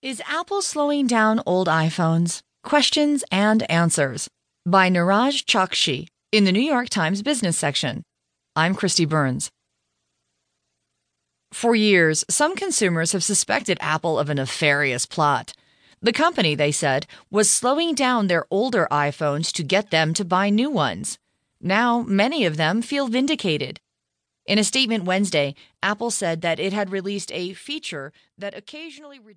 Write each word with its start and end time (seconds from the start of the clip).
Is 0.00 0.22
Apple 0.28 0.62
slowing 0.62 1.08
down 1.08 1.42
old 1.44 1.66
iPhones? 1.66 2.40
Questions 2.62 3.24
and 3.32 3.68
Answers 3.68 4.30
by 4.64 4.88
Niraj 4.88 5.44
Chokshi 5.44 6.06
in 6.30 6.44
the 6.44 6.52
New 6.52 6.62
York 6.62 6.88
Times 6.88 7.20
Business 7.20 7.58
section. 7.58 8.04
I'm 8.54 8.76
Kristi 8.76 9.08
Burns. 9.08 9.50
For 11.52 11.74
years, 11.74 12.24
some 12.30 12.54
consumers 12.54 13.10
have 13.10 13.24
suspected 13.24 13.76
Apple 13.80 14.20
of 14.20 14.30
a 14.30 14.36
nefarious 14.36 15.04
plot. 15.04 15.52
The 16.00 16.12
company, 16.12 16.54
they 16.54 16.70
said, 16.70 17.08
was 17.28 17.50
slowing 17.50 17.96
down 17.96 18.28
their 18.28 18.46
older 18.52 18.86
iPhones 18.92 19.50
to 19.54 19.64
get 19.64 19.90
them 19.90 20.14
to 20.14 20.24
buy 20.24 20.48
new 20.48 20.70
ones. 20.70 21.18
Now, 21.60 22.02
many 22.02 22.44
of 22.44 22.56
them 22.56 22.82
feel 22.82 23.08
vindicated. 23.08 23.80
In 24.48 24.58
a 24.58 24.64
statement 24.64 25.04
Wednesday, 25.04 25.54
Apple 25.82 26.10
said 26.10 26.40
that 26.40 26.58
it 26.58 26.72
had 26.72 26.90
released 26.90 27.30
a 27.32 27.52
feature 27.52 28.14
that 28.38 28.56
occasionally 28.56 29.18
reduced 29.18 29.36